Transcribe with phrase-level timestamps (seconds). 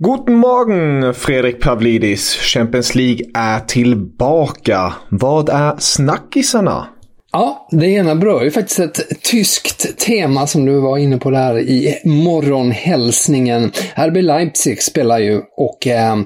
[0.00, 2.34] God morgon Fredrik Pavlidis.
[2.34, 4.92] Champions League är tillbaka.
[5.08, 6.86] Vad är snackisarna?
[7.32, 11.58] Ja, det ena berör ju faktiskt ett tyskt tema som du var inne på där
[11.58, 13.72] i morgonhälsningen.
[13.96, 16.16] RB Leipzig spelar ju och eh,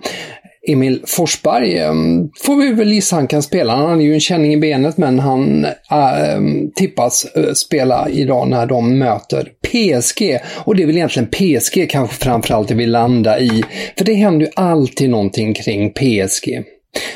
[0.69, 3.77] Emil Forsberg ehm, får vi väl gissa han kan spela.
[3.77, 6.41] Han hade ju en känning i benet men han äh,
[6.75, 10.39] tippas eh, spela idag när de möter PSG.
[10.65, 13.65] Och det är väl egentligen PSG kanske framförallt det vill landa i.
[13.99, 16.65] För det händer ju alltid någonting kring PSG.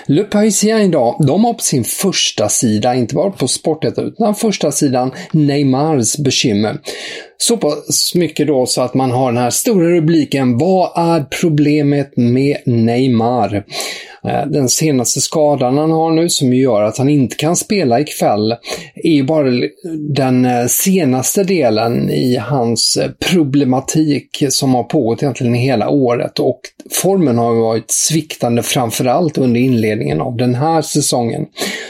[0.06, 4.72] Le Parisien idag, de har på sin första sida, inte bara på Sportet, utan första
[4.72, 6.78] sidan Neymars bekymmer.
[7.38, 12.16] Så pass mycket då så att man har den här stora rubriken Vad är problemet
[12.16, 13.64] med Neymar?
[14.26, 18.52] Eh, den senaste skadan han har nu som gör att han inte kan spela ikväll
[18.94, 19.50] är ju bara
[20.16, 26.60] den eh, senaste delen i hans eh, problematik som har pågått egentligen hela året och
[27.02, 31.46] formen har varit sviktande framförallt under inledningen av den här säsongen.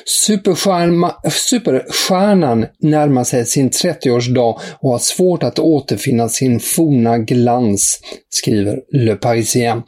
[0.07, 9.17] Superstjärnan närmar sig sin 30-årsdag och har svårt att återfinna sin forna glans, skriver Le
[9.17, 9.83] Parisien.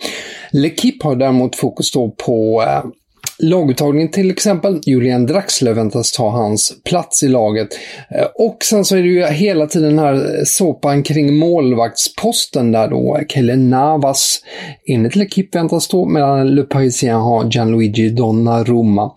[0.52, 2.84] L'Equipe har däremot fokus då på eh,
[3.38, 4.80] laguttagning till exempel.
[4.86, 7.68] Julian Draxler väntas ta hans plats i laget.
[8.10, 12.72] Eh, och sen så är det ju hela tiden den här eh, såpan kring målvaktsposten
[12.72, 14.40] där då Kelle Navas
[14.88, 19.12] enligt L'Equipe väntas stå medan Le Parisien har Gianluigi Donnarumma.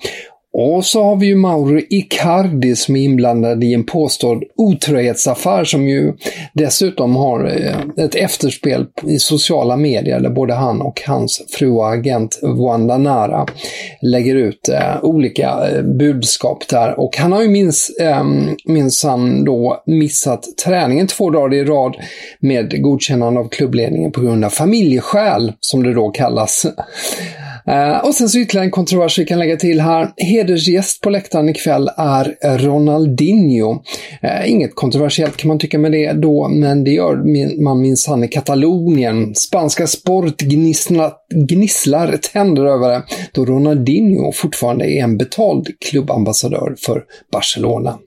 [0.54, 5.88] Och så har vi ju Mauro Icardi som är inblandad i en påstådd otrohetsaffär som
[5.88, 6.14] ju
[6.54, 11.94] dessutom har eh, ett efterspel i sociala medier där både han och hans fru och
[11.94, 13.46] agent Wanda Nara
[14.02, 17.00] lägger ut eh, olika eh, budskap där.
[17.00, 18.24] Och han har ju minst, eh,
[18.66, 21.96] minsann då missat träningen två dagar i rad
[22.40, 26.66] med godkännande av klubbledningen på grund av familjeskäl, som det då kallas.
[27.68, 30.12] Eh, och sen så ytterligare en kontrovers vi kan lägga till här.
[30.18, 33.84] Hedersgäst på läktaren ikväll är Ronaldinho.
[34.22, 37.16] Eh, inget kontroversiellt kan man tycka med det då, men det gör
[37.64, 39.36] man minsann i Katalonien.
[39.36, 40.42] Spanska sport
[41.32, 47.98] gnisslar tänder över det, då Ronaldinho fortfarande är en betald klubbambassadör för Barcelona.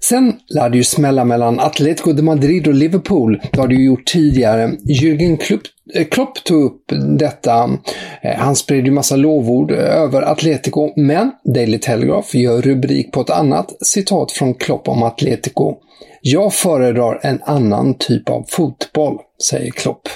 [0.00, 3.40] Sen lär det ju smälla mellan Atletico de Madrid och Liverpool.
[3.52, 4.70] Det har det ju gjort tidigare.
[4.84, 5.62] Jürgen Klopp,
[5.94, 6.84] Eh, Klopp tog upp
[7.18, 7.78] detta.
[8.22, 13.20] Eh, han spred ju massa lovord eh, över Atletico, men Daily Telegraph gör rubrik på
[13.20, 15.74] ett annat citat från Klopp om Atletico.
[16.20, 20.08] Jag föredrar en annan typ av fotboll, säger Klopp.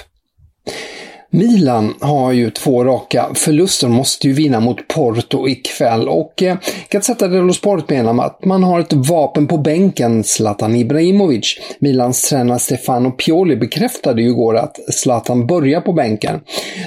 [1.33, 6.57] Milan har ju två raka förluster och måste ju vinna mot Porto ikväll och eh,
[6.89, 11.59] Gazzetta dello Sport menar att man har ett vapen på bänken, Zlatan Ibrahimovic.
[11.79, 16.39] Milans tränare Stefano Pioli bekräftade ju igår att Zlatan börjar på bänken.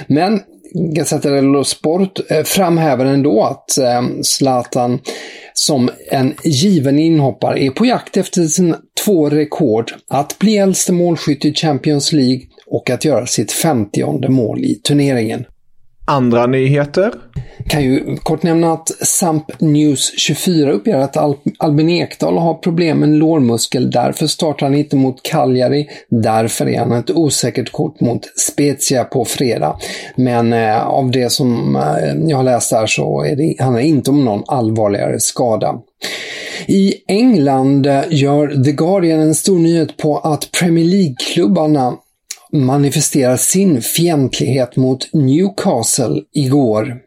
[0.07, 0.41] Men
[0.73, 4.99] Gazzetta dello Sport eh, framhäver ändå att eh, Zlatan
[5.53, 9.91] som en given inhoppare är på jakt efter sina två rekord.
[10.07, 15.45] Att bli äldste målskytt i Champions League och att göra sitt 50 mål i turneringen.
[16.09, 17.13] Andra nyheter?
[17.67, 22.99] Kan ju kort nämna att Samp News 24 uppger att Al Albin Ekdal har problem
[22.99, 23.91] med en lårmuskel.
[23.91, 25.87] Därför startar han inte mot Cagliari.
[26.09, 29.75] Därför är han ett osäkert kort mot Spezia på fredag.
[30.15, 33.87] Men eh, av det som eh, jag har läst där så är det, handlar det
[33.87, 35.75] inte om någon allvarligare skada.
[36.67, 41.97] I England gör The Guardian en stor nyhet på att Premier League-klubbarna
[42.53, 47.01] manifesterar sin fientlighet mot Newcastle igår.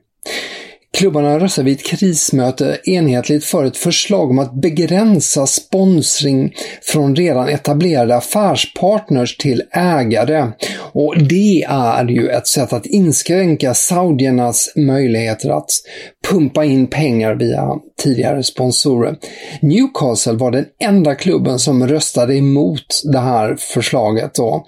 [0.92, 6.52] Klubbarna röstade vid ett krismöte enhetligt för ett förslag om att begränsa sponsring
[6.82, 10.48] från redan etablerade affärspartners till ägare.
[10.92, 15.70] Och det är ju ett sätt att inskränka saudiernas möjligheter att
[16.28, 17.68] pumpa in pengar via
[18.02, 19.16] tidigare sponsorer.
[19.62, 24.34] Newcastle var den enda klubben som röstade emot det här förslaget.
[24.34, 24.66] Då.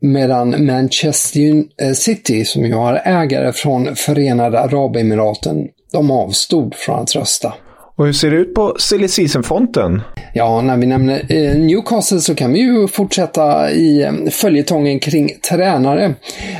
[0.00, 7.16] Medan Manchester eh, City, som ju har ägare från Förenade Arabemiraten, de avstod från att
[7.16, 7.54] rösta.
[7.98, 10.02] Och hur ser det ut på silly season-fronten?
[10.34, 15.30] Ja, när vi nämner eh, Newcastle så kan vi ju fortsätta i eh, följetongen kring
[15.50, 16.14] tränare.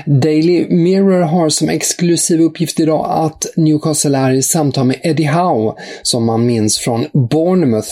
[0.06, 5.74] Daily Mirror har som exklusiv uppgift idag att Newcastle är i samtal med Eddie Howe,
[6.02, 7.88] som man minns från Bournemouth,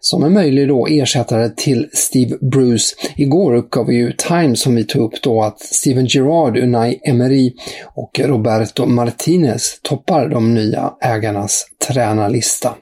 [0.00, 2.96] som en möjlig då ersättare till Steve Bruce.
[3.16, 7.52] Igår uppgav ju Times, som vi tog upp då, att Steven Gerrard, Unai Emery
[7.84, 12.74] och Roberto Martinez toppar de nya ägarnas tränarlista.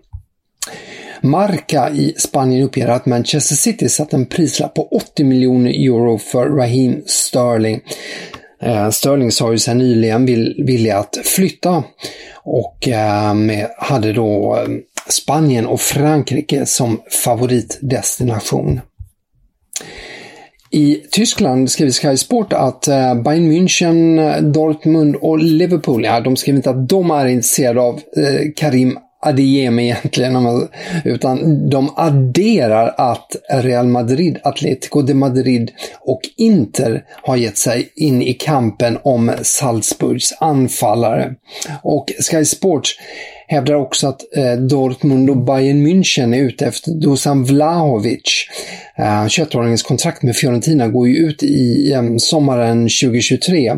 [1.31, 6.49] Marca i Spanien uppger att Manchester City satt en prislapp på 80 miljoner euro för
[6.49, 7.81] Raheem Sterling.
[8.63, 11.85] Eh, Sterling sa ju sig nyligen vill, vilja att flytta
[12.43, 14.69] och eh, med, hade då eh,
[15.09, 18.81] Spanien och Frankrike som favoritdestination.
[20.71, 22.87] I Tyskland skriver Sky Sport att
[23.25, 28.01] Bayern München, Dortmund och Liverpool, ja de skriver inte att de är intresserade av
[28.57, 30.69] Karim Adeyemi egentligen,
[31.05, 35.71] utan de adderar att Real Madrid, Atletico de Madrid
[36.01, 41.35] och Inter har gett sig in i kampen om Salzburgs anfallare.
[41.83, 42.99] Och Sky Sports
[43.47, 48.49] hävdar också att eh, Dortmund och Bayern München är ute efter Dusan Vlahovic.
[48.97, 53.73] Eh, 21-åringens kontrakt med Fiorentina går ju ut i eh, sommaren 2023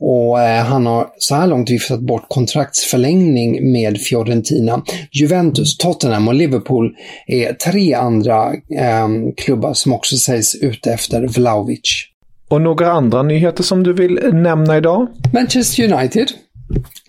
[0.00, 4.82] och eh, han har så här långt viftat bort kontraktsförlängning med Fiorentina.
[5.12, 6.94] Juventus, Tottenham och Liverpool
[7.26, 12.06] är tre andra eh, klubbar som också sägs ute efter Vlaovic.
[12.48, 15.08] Och några andra nyheter som du vill nämna idag?
[15.32, 16.28] Manchester United.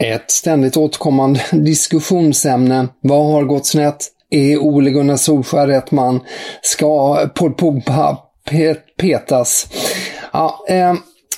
[0.04, 2.88] Ett ständigt återkommande diskussionsämne.
[3.02, 3.98] Vad har gått snett?
[4.30, 6.20] Är Ole Gunnar Solskjaer rätt man?
[6.62, 8.18] Ska Paul Pogba
[8.98, 9.68] petas?
[10.34, 10.94] Ja, eh,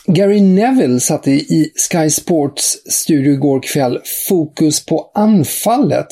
[0.09, 6.07] Gary Neville satte i Sky Sports studio igår kväll fokus på anfallet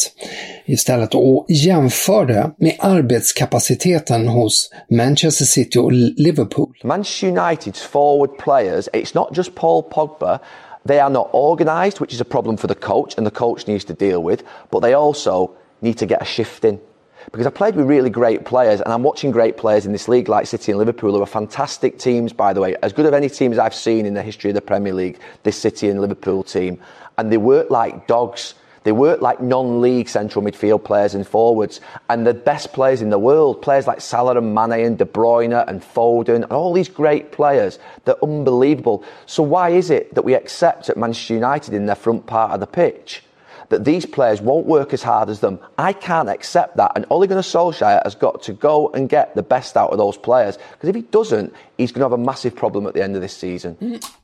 [0.66, 6.78] istället och jämförde med arbetskapaciteten hos Manchester City och Liverpool.
[6.84, 10.40] Manchester Uniteds forward players, it's not just Paul Pogba,
[10.88, 13.86] they are not organised, which is a problem for the coach and the coach needs
[13.86, 16.80] to deal with, but they also need to get a shift in.
[17.32, 20.30] Because I played with really great players and I'm watching great players in this league
[20.30, 23.30] like City and Liverpool who are fantastic teams by the way as good of any
[23.30, 26.80] teams I've seen in the history of the Premier League this City and Liverpool team.
[27.18, 28.56] And they work like dogs.
[28.84, 31.82] They work like non-league central midfield players and forwards.
[32.08, 35.68] And the best players in the world players like Salah and Mane and De Bruyne
[35.68, 39.04] and Foden and all these great players they're unbelievable.
[39.26, 42.60] So why is it that we accept at Manchester United in their front part of
[42.60, 43.24] the pitch
[43.70, 45.60] that these players won't work as hard as them.
[45.78, 46.92] I can't accept that.
[46.96, 50.18] And Ole Gunnar Solskjaer has got to go and get the best out of those
[50.18, 50.58] players.
[50.72, 53.22] Because if he doesn't, he's going to have a massive problem at the end of
[53.22, 53.76] this season.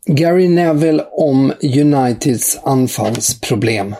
[0.05, 3.95] Gary Neville om Uniteds anfallsproblem.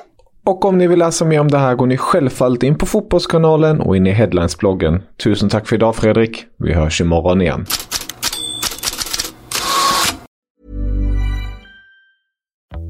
[0.45, 3.81] Och om ni vill läsa mer om det här går ni självfallet in på Fotbollskanalen
[3.81, 5.03] och in i Headlines-bloggen.
[5.23, 6.45] Tusen tack för idag Fredrik.
[6.57, 7.65] Vi hörs imorgon igen.